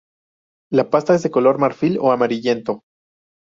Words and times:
La 0.71 0.89
pasta 0.89 1.13
es 1.13 1.21
de 1.21 1.29
color 1.29 1.59
marfil 1.59 1.99
o 2.01 2.11
amarillento. 2.11 2.81